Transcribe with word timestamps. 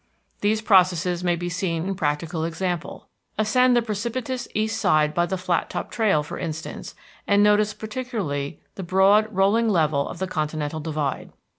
These 0.39 0.63
processes 0.63 1.23
may 1.23 1.35
be 1.35 1.47
seen 1.47 1.85
in 1.85 1.93
practical 1.93 2.43
example. 2.43 3.07
Ascend 3.37 3.75
the 3.75 3.83
precipitous 3.83 4.47
east 4.55 4.81
side 4.81 5.13
by 5.13 5.27
the 5.27 5.37
Flattop 5.37 5.91
Trail, 5.91 6.23
for 6.23 6.39
instance, 6.39 6.95
and 7.27 7.43
notice 7.43 7.75
particularly 7.75 8.59
the 8.73 8.81
broad, 8.81 9.27
rolling 9.29 9.69
level 9.69 10.09
of 10.09 10.17
the 10.17 10.25
continental 10.25 10.79
divide. 10.79 11.31